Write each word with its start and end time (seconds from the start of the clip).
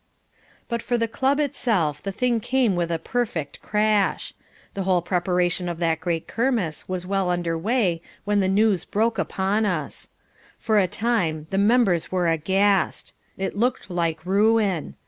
But 0.67 0.81
for 0.81 0.97
the 0.97 1.07
club 1.07 1.39
itself 1.39 2.01
the 2.01 2.11
thing 2.11 2.39
came 2.39 2.75
with 2.75 2.91
a 2.91 2.97
perfect 2.97 3.61
crash. 3.61 4.33
The 4.73 4.81
whole 4.81 5.03
preparation 5.03 5.69
of 5.69 5.77
the 5.77 5.95
great 6.01 6.27
Kermesse 6.27 6.89
was 6.89 7.05
well 7.05 7.29
under 7.29 7.55
way 7.55 8.01
when 8.25 8.39
the 8.39 8.47
news 8.47 8.83
broke 8.83 9.19
upon 9.19 9.63
us. 9.63 10.09
For 10.57 10.79
a 10.79 10.87
time 10.87 11.45
the 11.51 11.59
members 11.59 12.11
were 12.11 12.27
aghast. 12.27 13.13
It 13.37 13.55
looked 13.55 13.91
like 13.91 14.25
ruin. 14.25 14.95